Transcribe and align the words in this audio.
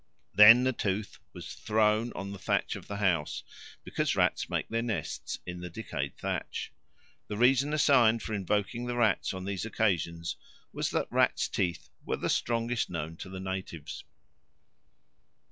Then 0.33 0.63
the 0.63 0.73
tooth 0.73 1.19
was 1.31 1.53
thrown 1.53 2.11
on 2.13 2.31
the 2.31 2.39
thatch 2.39 2.75
of 2.75 2.87
the 2.87 2.95
house, 2.95 3.43
because 3.83 4.15
rats 4.15 4.49
make 4.49 4.67
their 4.67 4.81
nests 4.81 5.37
in 5.45 5.59
the 5.59 5.69
decayed 5.69 6.17
thatch. 6.17 6.71
The 7.27 7.37
reason 7.37 7.71
assigned 7.71 8.23
for 8.23 8.33
invoking 8.33 8.87
the 8.87 8.95
rats 8.95 9.31
on 9.31 9.45
these 9.45 9.63
occasions 9.63 10.37
was 10.73 10.89
that 10.89 11.11
rats' 11.11 11.47
teeth 11.47 11.91
were 12.03 12.17
the 12.17 12.29
strongest 12.29 12.89
known 12.89 13.15
to 13.17 13.29
the 13.29 13.39
natives. 13.39 14.03